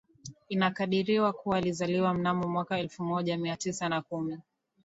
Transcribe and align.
Inakadiriwa 0.49 1.33
kua 1.33 1.57
alizaliwa 1.57 2.13
mnamo 2.13 2.47
mwaka 2.47 2.79
elfu 2.79 3.03
moja 3.03 3.37
mia 3.37 3.57
tisa 3.57 3.89
na 3.89 4.01
kumi 4.01 4.39